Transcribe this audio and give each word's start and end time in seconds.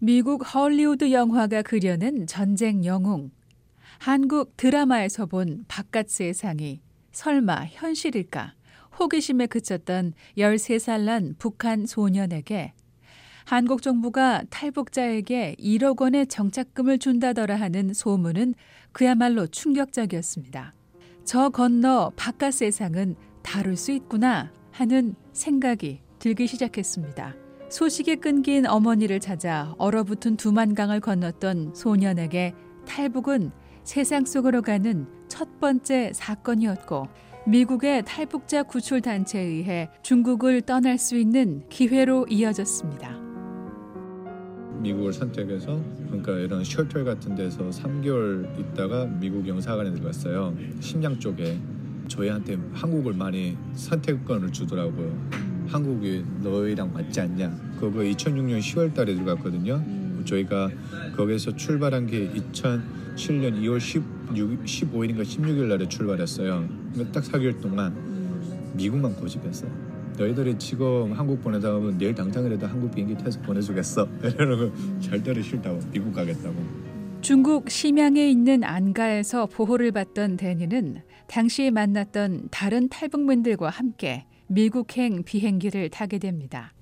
미국 0.00 0.54
헐리우드 0.54 1.10
영화가 1.10 1.62
그려낸 1.62 2.24
전쟁 2.28 2.84
영웅. 2.84 3.32
한국 3.98 4.56
드라마에서 4.56 5.26
본 5.26 5.64
바깥 5.66 6.08
세상이 6.08 6.80
설마 7.10 7.64
현실일까? 7.64 8.54
호기심에 9.00 9.48
그쳤던 9.48 10.12
13살 10.36 11.00
난 11.00 11.34
북한 11.36 11.84
소년에게 11.84 12.74
한국 13.44 13.82
정부가 13.82 14.44
탈북자에게 14.50 15.56
1억 15.58 16.00
원의 16.00 16.28
정착금을 16.28 16.98
준다더라 16.98 17.56
하는 17.56 17.92
소문은 17.92 18.54
그야말로 18.92 19.48
충격적이었습니다. 19.48 20.74
저 21.24 21.48
건너 21.48 22.12
바깥 22.14 22.54
세상은 22.54 23.16
다룰 23.42 23.76
수 23.76 23.90
있구나 23.90 24.52
하는 24.70 25.16
생각이 25.32 26.02
들기 26.20 26.46
시작했습니다. 26.46 27.47
소식에 27.68 28.16
끊긴 28.16 28.66
어머니를 28.66 29.20
찾아 29.20 29.74
얼어붙은 29.78 30.36
두만강을 30.36 31.00
건넜던 31.00 31.74
소년에게 31.74 32.54
탈북은 32.86 33.50
세상 33.84 34.24
속으로 34.24 34.62
가는 34.62 35.06
첫 35.28 35.60
번째 35.60 36.12
사건이었고 36.14 37.08
미국의 37.46 38.04
탈북자 38.06 38.62
구출 38.62 39.02
단체에 39.02 39.42
의해 39.42 39.88
중국을 40.02 40.62
떠날 40.62 40.98
수 40.98 41.16
있는 41.16 41.62
기회로 41.68 42.26
이어졌습니다. 42.28 43.18
미국을 44.80 45.12
선택해서 45.12 45.80
그러니까 46.06 46.32
이런 46.32 46.64
셔틀 46.64 47.04
같은 47.04 47.34
데서 47.34 47.68
3개월 47.68 48.58
있다가 48.58 49.06
미국 49.06 49.46
영사관에 49.46 49.92
들어갔어요. 49.92 50.54
심양 50.80 51.18
쪽에 51.18 51.58
저희한테 52.06 52.58
한국을 52.72 53.12
많이 53.12 53.56
선택권을 53.74 54.52
주더라고요. 54.52 55.47
한국이 55.68 56.24
너희랑 56.42 56.92
맞지 56.92 57.20
않냐? 57.20 57.76
그거 57.78 58.00
2006년 58.00 58.58
10월 58.58 58.94
달에 58.94 59.14
들어갔거든요. 59.14 59.82
저희가 60.24 60.70
거기서 61.16 61.56
출발한 61.56 62.06
게 62.06 62.28
2007년 62.30 63.60
2월 63.62 63.78
16, 63.80 64.64
15일인가 64.64 65.22
16일 65.22 65.66
날에 65.66 65.88
출발했어요. 65.88 66.68
딱 67.12 67.22
4개월 67.22 67.60
동안 67.60 67.94
미국만 68.74 69.14
고집했어요. 69.16 69.70
너희들이 70.18 70.58
지금 70.58 71.12
한국 71.12 71.40
보내다 71.42 71.72
보면 71.72 71.96
내일 71.98 72.14
당장이라도 72.14 72.66
한국 72.66 72.92
비행기 72.94 73.16
타서 73.22 73.40
보내주겠어. 73.42 74.08
이러는 74.24 74.58
거 74.58 75.00
절대로 75.00 75.40
싫다고 75.40 75.80
미국 75.92 76.12
가겠다고. 76.12 76.88
중국 77.20 77.68
심양에 77.68 78.28
있는 78.28 78.64
안가에서 78.64 79.46
보호를 79.46 79.92
받던 79.92 80.36
데니는 80.36 81.02
당시 81.26 81.70
만났던 81.70 82.48
다른 82.50 82.88
탈북민들과 82.88 83.70
함께 83.70 84.24
미국행 84.50 85.24
비행기를 85.24 85.90
타게 85.90 86.18
됩니다. 86.18 86.72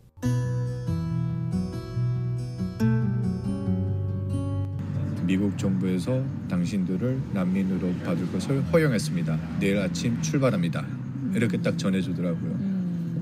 미국 5.27 5.59
정부에서 5.59 6.25
당신들을 6.49 7.21
난민으로 7.33 7.93
받을 8.05 8.31
것을 8.31 8.63
허용했습니다. 8.73 9.59
내일 9.59 9.79
아침 9.79 10.23
출발합니다. 10.23 10.87
이렇게 11.35 11.61
딱 11.61 11.77
전해주더라고요. 11.77 12.59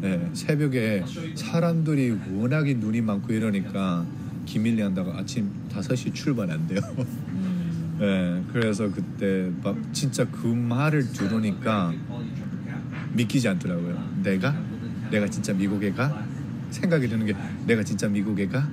네, 0.03 0.31
새벽에 0.35 1.03
사람들이 1.35 2.11
워낙에 2.35 2.75
눈이 2.75 3.01
많고 3.01 3.33
이러니까 3.33 4.05
기밀리 4.45 4.83
한다고 4.83 5.11
아침 5.15 5.51
5시 5.71 6.13
출발한대요. 6.13 6.81
네, 7.99 8.43
그래서 8.53 8.91
그때 8.93 9.51
막 9.63 9.77
진짜 9.95 10.29
그 10.29 10.47
말을 10.47 11.13
들으니까 11.13 11.95
믿기지 13.15 13.49
않더라고요. 13.49 14.21
내가? 14.23 14.55
내가 15.11 15.29
진짜 15.29 15.53
미국에 15.53 15.93
가? 15.93 16.25
생각이 16.71 17.09
드는 17.09 17.27
게 17.27 17.37
내가 17.67 17.83
진짜 17.83 18.09
미국에 18.09 18.47
가? 18.49 18.69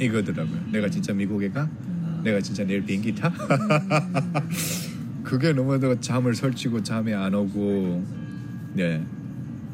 이거더라고요. 0.00 0.58
내가 0.72 0.88
진짜 0.88 1.12
미국에 1.12 1.50
가? 1.50 1.68
내가 2.22 2.40
진짜 2.40 2.64
내일 2.64 2.84
비행기 2.84 3.14
타? 3.14 3.32
그게 5.22 5.52
너무도 5.52 6.00
잠을 6.00 6.34
설치고 6.34 6.82
잠이 6.82 7.12
안 7.14 7.34
오고 7.34 8.04
네. 8.74 9.04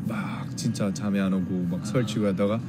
막 0.06 0.54
진짜 0.56 0.92
잠이 0.92 1.18
안 1.20 1.32
오고 1.32 1.66
막 1.70 1.86
설치고 1.86 2.26
하다가 2.28 2.60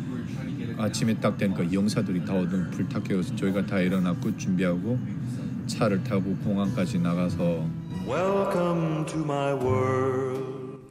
아침에 0.78 1.16
딱 1.16 1.38
되니까 1.38 1.72
영사들이 1.72 2.26
다 2.26 2.34
오던 2.34 2.72
불타 2.72 3.02
깨워서 3.02 3.36
저희가 3.36 3.66
다 3.66 3.80
일어났고 3.80 4.38
준비하고 4.38 5.00
차를 5.68 6.04
타고 6.04 6.36
공항까지 6.38 7.00
나가서 7.00 7.68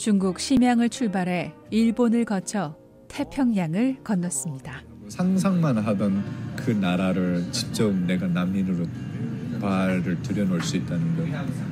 중국 0.04 0.38
심양을 0.38 0.90
출발해 0.90 1.54
일본을 1.70 2.26
거쳐 2.26 2.76
태평양을 3.08 4.04
건넜습니다. 4.04 4.82
상상만 5.08 5.78
하던 5.78 6.22
그 6.56 6.72
나라를 6.72 7.50
직접 7.50 7.90
내가 7.90 8.26
난민으로 8.26 8.84
발을 9.62 10.20
들여놓을 10.20 10.60
수 10.60 10.76
있다는 10.76 11.16
건 11.16 11.64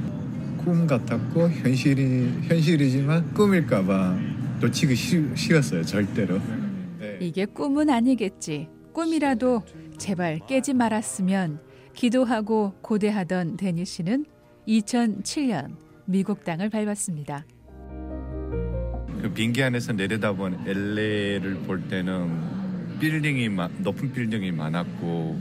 꿈 0.64 0.86
같았고 0.86 1.50
현실이 1.50 2.44
현실이지만 2.44 3.34
꿈일까봐 3.34 4.16
놓치기 4.62 4.94
싫었어요 5.36 5.82
절대로. 5.82 6.38
네. 7.00 7.18
이게 7.20 7.44
꿈은 7.44 7.90
아니겠지. 7.90 8.66
꿈이라도 8.94 9.62
제발 9.98 10.38
깨지 10.46 10.72
말았으면 10.72 11.60
기도하고 11.94 12.72
고대하던 12.80 13.58
데니 13.58 13.84
씨는 13.84 14.24
2007년 14.66 15.76
미국 16.06 16.44
땅을 16.44 16.70
밟았습니다. 16.70 17.44
그 19.22 19.30
비행기 19.32 19.62
안에서 19.62 19.92
내려다본 19.92 20.64
LA를 20.66 21.54
볼 21.66 21.80
때는 21.88 22.98
빌딩이 22.98 23.48
높은 23.78 24.12
빌딩이 24.12 24.50
많았고 24.52 25.40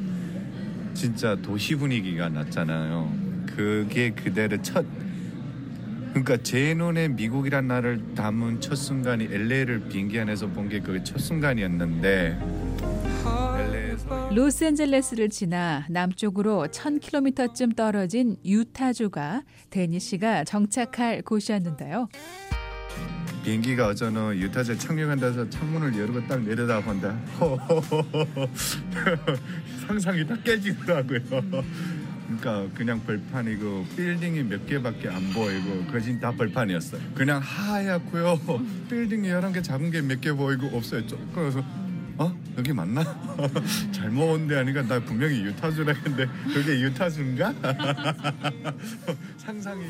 진짜 0.93 1.35
도시 1.41 1.75
분위기가 1.75 2.29
났잖아요. 2.29 3.11
그게 3.47 4.11
그대로 4.11 4.61
첫 4.61 4.85
그러니까 6.09 6.37
제 6.37 6.73
눈에 6.73 7.07
미국이란 7.07 7.67
나라를 7.67 8.13
담은 8.15 8.59
첫 8.61 8.75
순간이 8.75 9.25
LA를 9.31 9.87
비행기 9.89 10.19
안에서 10.19 10.47
본 10.47 10.69
게 10.69 10.79
그게 10.79 11.03
첫 11.03 11.17
순간이었는데 11.19 12.37
로스앤젤레스를 14.33 15.29
지나 15.29 15.85
남쪽으로 15.89 16.67
1000km쯤 16.67 17.75
떨어진 17.75 18.37
유타주가 18.45 19.43
데니 19.69 19.99
씨가 19.99 20.43
정착할 20.45 21.21
곳이었는데요. 21.21 22.07
비행기가 23.43 23.87
어저는 23.87 24.37
유타주에 24.39 24.77
착륙한다서 24.77 25.49
창문을 25.49 25.97
열고 25.97 26.27
딱 26.27 26.41
내려다 26.43 26.79
본다. 26.81 27.17
상상이 29.87 30.25
다 30.27 30.35
깨지더라고요. 30.43 31.19
그러니까 32.27 32.67
그냥 32.77 33.01
벌판이고 33.03 33.85
빌딩이 33.97 34.43
몇 34.43 34.65
개밖에 34.67 35.09
안 35.09 35.31
보이고 35.33 35.85
그것이 35.87 36.19
다 36.19 36.31
벌판이었어요. 36.31 37.01
그냥 37.15 37.41
하얗고요. 37.43 38.39
빌딩이 38.89 39.27
여러 39.29 39.51
개 39.51 39.61
작은 39.61 39.89
게 39.91 40.01
몇 40.01 40.21
개 40.21 40.31
보이고 40.31 40.67
없어요. 40.77 41.01
그래서 41.33 41.63
어 42.17 42.33
여기 42.57 42.71
맞나? 42.73 43.03
잘못 43.91 44.23
온 44.33 44.47
데 44.47 44.59
아니까 44.59 44.83
나 44.83 44.99
분명히 44.99 45.43
유타주라 45.45 45.93
했는데 45.93 46.27
그게 46.53 46.79
유타주인가? 46.81 47.53
상상이 49.37 49.85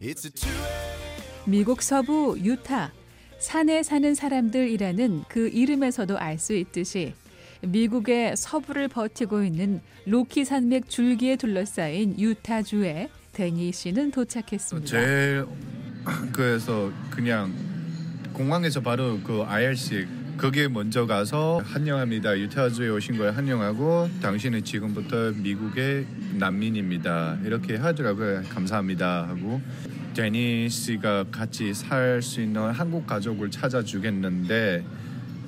그냥. 0.00 0.83
미국 1.46 1.82
서부 1.82 2.36
유타 2.42 2.92
산에 3.38 3.82
사는 3.82 4.14
사람들이라는 4.14 5.24
그 5.28 5.48
이름에서도 5.48 6.16
알 6.18 6.38
수 6.38 6.54
있듯이 6.54 7.14
미국의 7.62 8.36
서부를 8.36 8.88
버티고 8.88 9.42
있는 9.42 9.80
로키 10.06 10.44
산맥 10.44 10.88
줄기에 10.88 11.36
둘러싸인 11.36 12.18
유타주에 12.18 13.08
데니 13.32 13.72
씨는 13.72 14.10
도착했습니다. 14.10 14.86
제 14.86 15.44
그래서 16.32 16.92
그냥 17.10 17.54
공항에서 18.34 18.80
바로 18.80 19.18
그 19.20 19.42
IRC 19.42 20.06
거기에 20.36 20.68
먼저 20.68 21.06
가서 21.06 21.60
환영합니다. 21.64 22.38
유타주에 22.38 22.88
오신 22.90 23.16
거에 23.16 23.30
환영하고 23.30 24.10
당신은 24.20 24.64
지금부터 24.64 25.32
미국의 25.36 26.06
난민입니다. 26.38 27.38
이렇게 27.44 27.76
하더라고요. 27.76 28.42
감사합니다 28.50 29.28
하고 29.28 29.60
데니 30.14 30.68
씨가 30.68 31.24
같이 31.30 31.72
살 31.72 32.20
수 32.20 32.40
있는 32.40 32.70
한국 32.70 33.06
가족을 33.06 33.50
찾아주겠는데 33.50 34.84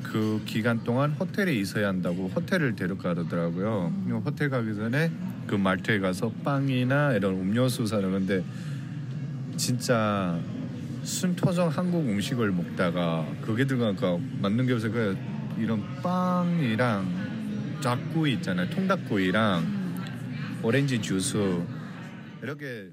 그 0.03 0.41
기간 0.47 0.83
동안 0.83 1.11
호텔에 1.13 1.53
있어야 1.55 1.89
한다고 1.89 2.29
호텔을 2.35 2.75
데려가 2.77 3.15
그러더라고요. 3.15 3.93
호텔 4.25 4.49
가기 4.51 4.75
전에 4.75 5.11
그 5.47 5.57
말투에 5.57 5.99
가서 5.99 6.31
빵이나 6.45 7.13
이런 7.13 7.35
음료수 7.35 7.87
사려는데 7.87 8.43
진짜 9.57 10.39
순토종 11.07 11.69
한국 11.69 12.01
음식을 12.01 12.51
먹다가 12.51 13.25
그게 13.41 13.65
들어가니까 13.65 14.19
맞는 14.43 14.67
게 14.67 14.73
없어요. 14.73 14.91
그 14.91 15.17
이런 15.57 15.81
빵이랑 16.03 17.79
닭구이 17.81 18.35
있잖아요. 18.35 18.69
통닭구이랑 18.71 20.61
오렌지 20.65 21.01
주스 21.01 21.65
이렇게 22.43 22.91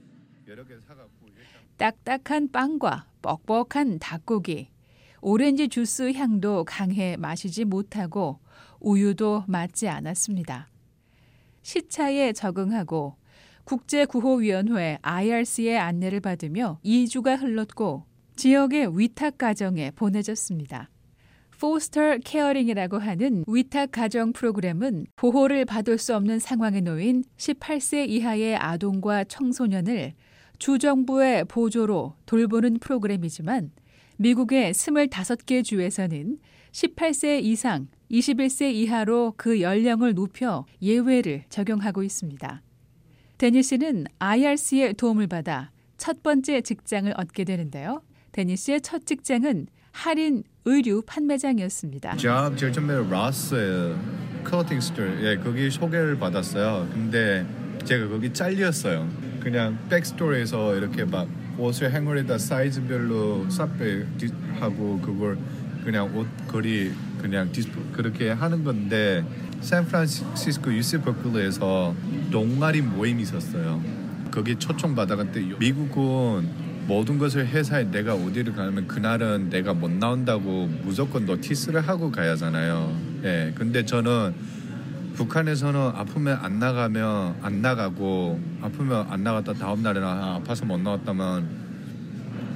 여러 0.47 0.63
개 0.63 0.75
사갖고 0.79 1.09
딱딱한 1.77 2.51
빵과 2.51 3.07
뻑뻑한 3.23 3.97
닭고기 3.97 4.69
오렌지 5.21 5.67
주스 5.67 6.11
향도 6.13 6.65
강해 6.65 7.17
마시지 7.17 7.65
못하고 7.65 8.39
우유도 8.79 9.45
맞지 9.47 9.89
않았습니다. 9.89 10.69
시차에 11.63 12.33
적응하고 12.33 13.15
국제구호위원회 13.65 14.99
IRC의 15.01 15.77
안내를 15.77 16.19
받으며 16.19 16.79
2주가 16.83 17.39
흘렀고 17.39 18.05
지역의 18.35 18.97
위탁 18.97 19.37
가정에 19.37 19.91
보내졌습니다. 19.91 20.89
foster 21.59 22.17
caring이라고 22.17 22.97
하는 22.97 23.45
위탁 23.47 23.91
가정 23.91 24.33
프로그램은 24.33 25.05
보호를 25.15 25.63
받을 25.63 25.97
수 25.97 26.13
없는 26.13 26.39
상황에 26.39 26.81
놓인 26.81 27.23
18세 27.37 28.09
이하의 28.09 28.57
아동과 28.57 29.23
청소년을 29.25 30.13
주정부의 30.59 31.45
보조로 31.45 32.15
돌보는 32.25 32.79
프로그램이지만 32.79 33.71
미국의 34.17 34.73
25개 34.73 35.63
주에서는 35.63 36.37
18세 36.73 37.41
이상, 37.41 37.87
21세 38.11 38.73
이하로 38.73 39.35
그 39.37 39.61
연령을 39.61 40.15
높여 40.15 40.65
예외를 40.81 41.45
적용하고 41.47 42.03
있습니다. 42.03 42.61
데니 43.43 43.61
씨는 43.61 44.05
IRC의 44.19 44.93
도움을 44.93 45.27
받아 45.27 45.69
첫 45.97 46.23
번째 46.23 46.61
직장을 46.61 47.13
얻게 47.17 47.43
되는데요. 47.43 48.01
데니 48.31 48.55
씨의 48.55 48.79
첫 48.79 49.05
직장은 49.05 49.67
할인 49.91 50.43
의류 50.63 51.01
판매장이었습니다. 51.05 52.15
job 52.15 52.55
제일 52.55 52.71
처음에 52.71 53.09
Ross의 53.09 53.97
clothing 54.45 54.79
store 54.79 55.05
예 55.23 55.35
거기 55.35 55.69
소개를 55.69 56.17
받았어요. 56.17 56.87
근데 56.93 57.45
제가 57.83 58.07
거기 58.07 58.31
잘렸어요. 58.31 59.09
그냥 59.41 59.77
back 59.89 60.17
store에서 60.17 60.77
이렇게 60.77 61.03
막 61.03 61.27
옷을 61.57 61.91
행어에다 61.91 62.37
사이즈별로 62.37 63.49
삽배하고 63.49 65.01
그걸 65.01 65.37
그냥 65.83 66.15
옷 66.15 66.27
거리 66.47 66.93
그냥 67.19 67.51
디스플 67.51 67.91
그렇게 67.91 68.29
하는 68.29 68.63
건데 68.63 69.25
샌프란시스코 69.63 70.73
UC 70.73 71.01
버클리에서 71.01 71.95
동아리 72.31 72.81
모임이 72.81 73.23
있었어요. 73.23 73.81
거기 74.29 74.55
초청 74.57 74.93
받아갔는데 74.93 75.57
미국은 75.57 76.49
모든 76.85 77.17
것을 77.17 77.47
회사에 77.47 77.89
내가 77.89 78.13
어디를 78.13 78.53
가면 78.53 78.87
그날은 78.87 79.49
내가 79.49 79.73
못 79.73 79.89
나온다고 79.89 80.67
무조건 80.83 81.25
notice를 81.25 81.87
하고 81.87 82.11
가야 82.11 82.31
하잖아요. 82.31 82.93
예. 83.23 83.53
근데 83.55 83.85
저는 83.85 84.33
북한에서는 85.15 85.79
아프면 85.95 86.39
안 86.41 86.59
나가면 86.59 87.35
안 87.41 87.61
나가고 87.61 88.41
아프면 88.61 89.07
안 89.09 89.23
나갔다 89.23 89.53
다음 89.53 89.81
날에는 89.81 90.05
아, 90.05 90.35
아파서 90.35 90.65
못 90.65 90.77
나왔다면 90.79 91.63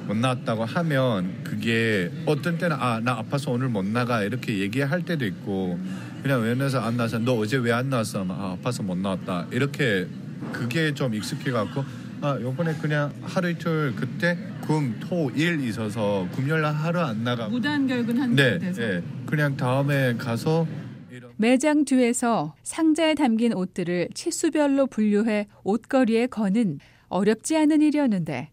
못 0.07 0.17
나왔다고 0.17 0.65
하면 0.65 1.43
그게 1.43 2.11
어떤 2.25 2.57
때는 2.57 2.75
아 2.79 2.99
나 2.99 3.11
아파서 3.13 3.51
오늘 3.51 3.69
못 3.69 3.85
나가 3.85 4.23
이렇게 4.23 4.59
얘기할 4.59 5.03
때도 5.03 5.25
있고 5.25 5.79
그냥 6.27 6.41
웬에서 6.41 6.81
안 6.81 6.97
나서 6.97 7.17
너 7.19 7.35
어제 7.37 7.55
왜 7.55 7.71
안 7.71 7.89
나왔어? 7.89 8.25
아 8.27 8.51
아파서 8.59 8.83
못 8.83 8.97
나왔다. 8.97 9.47
이렇게 9.49 10.07
그게 10.51 10.93
좀 10.93 11.13
익숙해 11.13 11.51
갖고 11.51 11.85
아 12.19 12.37
요번에 12.41 12.73
그냥 12.81 13.13
하루 13.21 13.49
이틀 13.49 13.93
그때 13.95 14.37
금, 14.67 14.99
토, 14.99 15.29
일 15.33 15.61
있어서 15.61 16.27
금요일날 16.35 16.73
하루 16.73 16.99
안 16.99 17.23
나가고. 17.23 17.51
무단결근 17.51 18.19
한 18.19 18.35
네, 18.35 18.59
돼서. 18.59 18.81
네 18.81 19.01
그냥 19.25 19.55
다음에 19.55 20.15
가서 20.17 20.67
이런 21.09 21.31
매장 21.37 21.85
뒤에서 21.85 22.55
상자에 22.61 23.13
담긴 23.15 23.53
옷들을 23.53 24.09
치수별로 24.13 24.87
분류해 24.87 25.47
옷걸이에 25.63 26.27
거는 26.27 26.79
어렵지 27.07 27.55
않은 27.55 27.81
일이었는데 27.81 28.49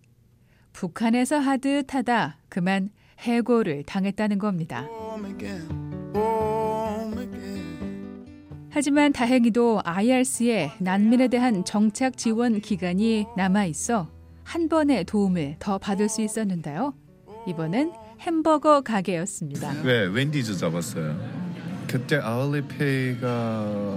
북한에서 0.72 1.38
하듯 1.40 1.92
하다 1.92 2.36
그만 2.48 2.90
해고를 3.18 3.82
당했다는 3.84 4.38
겁니다. 4.38 4.86
하지만 8.74 9.12
다행히도 9.12 9.82
IRC의 9.84 10.72
난민에 10.80 11.28
대한 11.28 11.64
정착 11.64 12.16
지원 12.16 12.60
기간이 12.60 13.24
남아 13.36 13.66
있어 13.66 14.10
한 14.42 14.68
번의 14.68 15.04
도움을 15.04 15.56
더 15.60 15.78
받을 15.78 16.08
수 16.08 16.22
있었는데요. 16.22 16.92
이번엔 17.46 17.92
햄버거 18.18 18.80
가게였습니다. 18.80 19.74
왜 19.84 20.06
Wendy's 20.06 20.56
잡았어요. 20.56 21.16
그때 21.86 22.16
hourly 22.16 22.62
pay가 22.62 23.96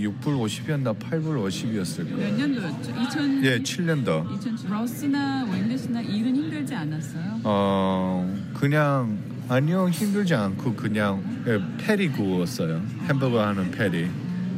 6불 0.00 0.20
50이었나 0.20 0.98
8불 0.98 1.46
50이었을 1.46 2.02
몇 2.08 2.16
거예요. 2.16 2.36
년도였죠? 2.38 2.90
2000 3.02 3.44
예, 3.44 3.58
7년 3.60 4.04
더. 4.04 4.26
2000 4.34 4.68
Ross나 4.68 5.44
Wendy's나 5.44 6.00
일은 6.02 6.34
힘들지 6.34 6.74
않았어요? 6.74 7.40
어 7.44 8.36
그냥 8.52 9.16
아니요 9.48 9.88
힘들지 9.88 10.34
않고 10.34 10.74
그냥 10.74 11.22
예, 11.46 11.60
patty 11.78 12.08
구웠어요. 12.08 12.80
햄버거 13.08 13.44
하는 13.44 13.70
patty. 13.70 14.08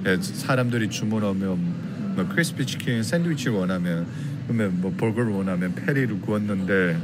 예, 0.07 0.17
사람들이 0.21 0.89
주문하면 0.91 2.15
뭐 2.15 2.29
crispy 2.29 2.65
치킨 2.67 3.03
샌드위치 3.03 3.49
원하면 3.49 4.07
그러면 4.47 4.81
뭐 4.81 4.93
버거를 4.97 5.33
원하면 5.33 5.75
페리를 5.75 6.21
구웠는데 6.21 6.99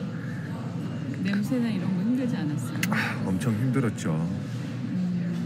냄새나 1.22 1.68
이런 1.68 1.96
거 1.96 2.02
힘들지 2.02 2.36
않았어요? 2.36 2.78
엄청 3.26 3.54
힘들었죠. 3.54 4.28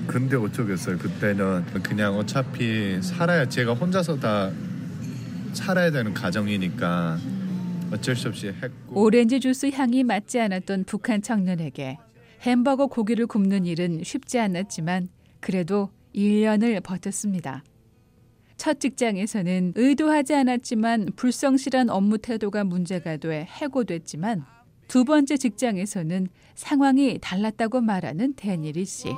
근데 0.06 0.36
어쩌겠어요. 0.36 0.98
그때는 0.98 1.64
그냥 1.82 2.14
어차피 2.16 2.98
살아야 3.00 3.48
제가 3.48 3.72
혼자서 3.74 4.18
다 4.18 4.50
살아야 5.54 5.90
되는 5.90 6.12
가정이니까 6.12 7.18
어쩔 7.92 8.14
수 8.16 8.28
없이 8.28 8.48
했고 8.48 9.00
오렌지 9.02 9.40
주스 9.40 9.70
향이 9.70 10.02
맞지 10.04 10.40
않았던 10.40 10.84
북한 10.84 11.22
청년에게 11.22 11.98
햄버거 12.44 12.86
고기를 12.88 13.26
굽는 13.26 13.64
일은 13.64 14.02
쉽지 14.04 14.38
않았지만 14.38 15.08
그래도 15.40 15.88
1년을 16.14 16.82
버텼습니다. 16.82 17.64
첫 18.58 18.80
직장에서는 18.80 19.72
의도하지 19.76 20.34
않았지만 20.34 21.08
불성실한 21.16 21.88
업무 21.88 22.18
태도가 22.18 22.64
문제가 22.64 23.16
돼 23.16 23.46
해고됐지만 23.48 24.44
두 24.88 25.06
번째 25.06 25.38
직장에서는 25.38 26.28
상황이 26.54 27.18
달랐다고 27.18 27.80
말하는 27.80 28.34
데니리 28.36 28.84
씨. 28.84 29.08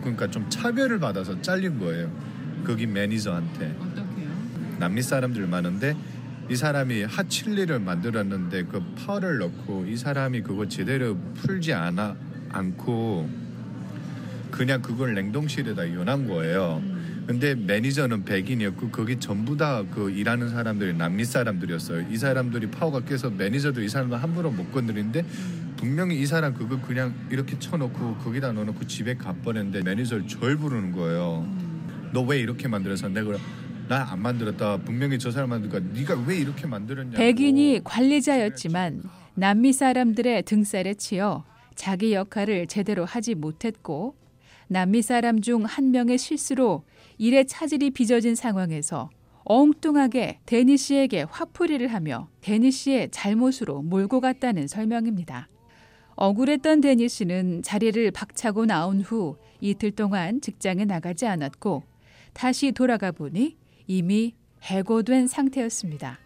그러니까 0.00 0.28
좀 0.28 0.50
차별을 0.50 0.98
받아서 0.98 1.40
잘린 1.40 1.78
거예요. 1.78 2.10
거기 2.64 2.84
매니저한테 2.84 3.76
어떻게요? 3.78 4.28
남미 4.80 5.02
사람들 5.02 5.46
많은데 5.46 5.94
이 6.50 6.56
사람이 6.56 7.04
핫칠리를 7.04 7.78
만들었는데 7.78 8.64
그 8.64 8.82
펄을 9.06 9.38
넣고 9.38 9.86
이 9.86 9.96
사람이 9.96 10.42
그거 10.42 10.66
제대로 10.66 11.16
풀지 11.36 11.72
않아 11.72 12.16
않고 12.48 13.30
그냥 14.50 14.82
그걸 14.82 15.14
냉동실에다 15.14 15.94
연한 15.94 16.26
거예요. 16.26 16.82
근데 17.26 17.54
매니저는 17.54 18.24
백인이었고 18.24 18.90
거기 18.90 19.20
전부 19.20 19.56
다 19.56 19.84
그 19.94 20.10
일하는 20.10 20.48
사람들이 20.50 20.94
남미 20.94 21.24
사람들이었어요. 21.24 22.06
이 22.10 22.16
사람들이 22.16 22.68
파워가 22.72 23.00
깨서 23.04 23.30
매니저도 23.30 23.82
이 23.82 23.88
사람을 23.88 24.20
함부로 24.20 24.50
못 24.50 24.72
건드리는데 24.72 25.24
분명히 25.76 26.20
이 26.20 26.26
사람 26.26 26.52
그거 26.52 26.80
그냥 26.80 27.14
이렇게 27.30 27.56
쳐놓고 27.60 28.16
거기다 28.16 28.50
넣어놓고 28.52 28.88
집에 28.88 29.14
가버렸는데 29.14 29.82
매니저를 29.82 30.26
절 30.26 30.56
부르는 30.56 30.90
거예요. 30.90 31.46
너 32.12 32.22
왜 32.22 32.40
이렇게 32.40 32.66
만들어서 32.66 33.08
내가 33.08 33.38
나 33.90 34.04
안 34.12 34.20
만들었다. 34.22 34.76
분명히 34.76 35.18
저 35.18 35.32
사람 35.32 35.50
만들까 35.50 35.80
네가 35.80 36.22
왜 36.24 36.36
이렇게 36.36 36.64
만들었냐. 36.68 37.18
백인이 37.18 37.80
관리자였지만 37.82 39.02
남미 39.34 39.72
사람들의 39.72 40.44
등살에 40.44 40.94
치여 40.94 41.44
자기 41.74 42.12
역할을 42.14 42.68
제대로 42.68 43.04
하지 43.04 43.34
못했고 43.34 44.14
남미 44.68 45.02
사람 45.02 45.40
중 45.40 45.64
한 45.64 45.90
명의 45.90 46.18
실수로 46.18 46.84
일의 47.18 47.48
차질이 47.48 47.90
빚어진 47.90 48.36
상황에서 48.36 49.10
엉뚱하게 49.44 50.38
데니 50.46 50.76
씨에게 50.76 51.22
화풀이를 51.28 51.88
하며 51.88 52.28
데니 52.42 52.70
씨의 52.70 53.10
잘못으로 53.10 53.82
몰고 53.82 54.20
갔다는 54.20 54.68
설명입니다. 54.68 55.48
억울했던 56.14 56.80
데니 56.80 57.08
씨는 57.08 57.62
자리를 57.64 58.08
박차고 58.12 58.66
나온 58.66 59.00
후 59.00 59.36
이틀 59.60 59.90
동안 59.90 60.40
직장에 60.40 60.84
나가지 60.84 61.26
않았고 61.26 61.82
다시 62.34 62.70
돌아가 62.70 63.10
보니 63.10 63.56
이미 63.90 64.34
해고된 64.62 65.26
상태였습니다. 65.26 66.20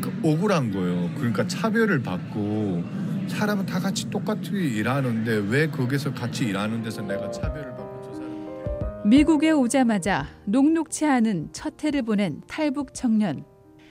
그 0.00 0.10
억울한 0.24 0.72
거예요. 0.72 1.10
그러니까 1.14 1.46
차별을 1.46 2.02
받고 2.02 2.82
사람은 3.28 3.66
다 3.66 3.78
같이 3.78 4.08
똑같이 4.08 4.52
일하는데 4.52 5.30
왜 5.50 5.68
거기서 5.68 6.14
같이 6.14 6.46
일하는 6.46 6.82
데서 6.82 7.02
내가 7.02 7.30
차별을 7.30 7.76
받고 7.76 8.02
저 8.02 8.14
사람 8.14 9.02
미국에 9.04 9.50
오자마자 9.50 10.26
녹록치 10.46 11.04
않은 11.04 11.50
첫 11.52 11.84
해를 11.84 12.00
보낸 12.00 12.40
탈북 12.46 12.94
청년. 12.94 13.44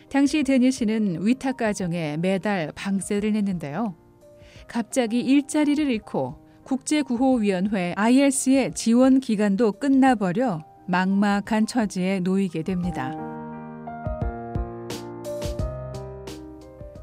당시 0.10 0.42
데니 0.42 0.72
씨는 0.72 1.24
위탁 1.24 1.58
가정에 1.58 2.18
매달 2.18 2.72
방세를 2.74 3.34
냈는데요. 3.34 3.96
갑자기 4.68 5.20
일자리를 5.20 5.92
잃고 5.92 6.40
국제구호위원회 6.64 7.94
IRC의 7.96 8.74
지원 8.74 9.20
기간도 9.20 9.74
끝나버려 9.74 10.71
막막한 10.88 11.68
처지에 11.68 12.20
놓이게 12.20 12.64
됩니다. 12.64 13.16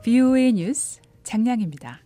VOA 0.03 0.53
뉴스 0.53 1.01
장량입니다. 1.23 1.97